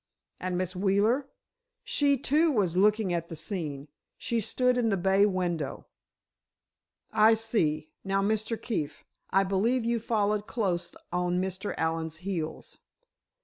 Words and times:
"And 0.39 0.57
Miss 0.57 0.75
Wheeler?" 0.75 1.29
"She, 1.83 2.17
too, 2.17 2.51
was 2.51 2.75
looking 2.75 3.13
at 3.13 3.29
the 3.29 3.35
scene. 3.35 3.87
She 4.17 4.39
stood 4.39 4.75
in 4.75 4.89
the 4.89 4.97
bay 4.97 5.27
window." 5.27 5.85
"I 7.13 7.35
see. 7.35 7.91
Now, 8.03 8.23
Mr. 8.23 8.59
Keefe, 8.59 9.05
I 9.29 9.43
believe 9.43 9.85
you 9.85 9.99
followed 9.99 10.47
close 10.47 10.91
on 11.11 11.39
Mr. 11.39 11.75
Allen's 11.77 12.17
heels. 12.25 12.79